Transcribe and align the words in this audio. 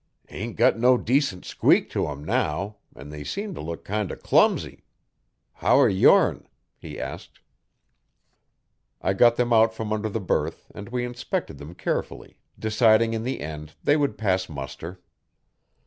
'Ain't 0.29 0.55
got 0.57 0.79
no 0.79 0.97
decent 0.97 1.45
squeak 1.45 1.87
to 1.91 2.07
'em 2.09 2.23
now, 2.25 2.77
an' 2.95 3.09
they 3.09 3.23
seem 3.23 3.53
t' 3.53 3.61
look 3.61 3.85
kind 3.85 4.11
o' 4.11 4.15
clumsy. 4.15 4.83
How're 5.53 5.87
your'n?' 5.89 6.47
he 6.75 6.99
asked. 6.99 7.39
I 8.99 9.13
got 9.13 9.35
them 9.35 9.53
out 9.53 9.75
from 9.75 9.93
under 9.93 10.09
the 10.09 10.19
berth 10.19 10.71
and 10.73 10.89
we 10.89 11.05
inspected 11.05 11.59
them 11.59 11.75
carefully 11.75 12.39
deciding 12.57 13.13
in 13.13 13.21
the 13.21 13.41
end 13.41 13.75
they 13.83 13.95
would 13.95 14.17
pass 14.17 14.49
muster. 14.49 14.99